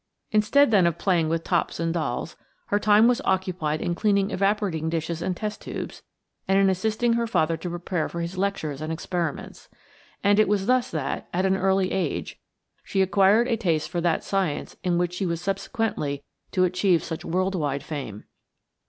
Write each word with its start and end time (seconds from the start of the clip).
Instead, 0.31 0.71
then, 0.71 0.87
of 0.87 0.97
playing 0.97 1.29
with 1.29 1.43
tops 1.43 1.79
and 1.79 1.93
dolls, 1.93 2.35
her 2.69 2.79
time 2.79 3.07
was 3.07 3.21
occupied 3.23 3.79
in 3.79 3.93
cleaning 3.93 4.31
evaporating 4.31 4.89
dishes 4.89 5.21
and 5.21 5.37
test 5.37 5.61
tubes 5.61 6.01
and 6.47 6.57
in 6.57 6.71
assisting 6.71 7.13
her 7.13 7.27
father 7.27 7.55
to 7.55 7.69
prepare 7.69 8.09
for 8.09 8.19
his 8.19 8.35
lectures 8.35 8.81
and 8.81 8.91
experiments. 8.91 9.69
And 10.23 10.39
it 10.39 10.47
was 10.47 10.65
thus 10.65 10.89
that, 10.89 11.29
at 11.31 11.45
an 11.45 11.55
early 11.55 11.91
age, 11.91 12.39
she 12.83 13.03
acquired 13.03 13.47
a 13.47 13.55
taste 13.55 13.89
for 13.91 14.01
that 14.01 14.23
science 14.23 14.75
in 14.83 14.97
which 14.97 15.13
she 15.13 15.27
was 15.27 15.39
subsequently 15.39 16.23
to 16.51 16.63
achieve 16.63 17.03
such 17.03 17.23
world 17.23 17.53
wide 17.53 17.83
fame. 17.83 18.23